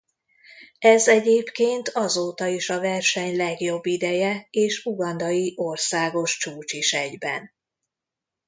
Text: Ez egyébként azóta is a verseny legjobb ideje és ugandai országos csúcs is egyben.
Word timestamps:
Ez 0.79 1.07
egyébként 1.07 1.89
azóta 1.89 2.47
is 2.47 2.69
a 2.69 2.79
verseny 2.79 3.35
legjobb 3.35 3.85
ideje 3.85 4.47
és 4.51 4.85
ugandai 4.85 5.53
országos 5.55 6.37
csúcs 6.37 6.73
is 6.73 6.93
egyben. 6.93 7.51